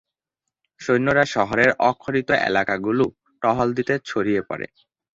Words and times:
সৈন্যরা 0.81 1.23
শহরের 1.35 1.69
অরক্ষিত 1.81 2.29
এলাকাগুলো 2.49 3.05
টহল 3.41 3.69
দিতে 3.77 3.93
ছড়িয়ে 4.05 4.41
পড়ে। 4.41 4.67